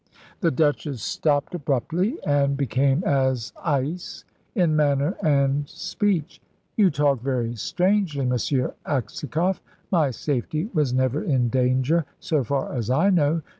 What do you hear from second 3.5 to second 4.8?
ice in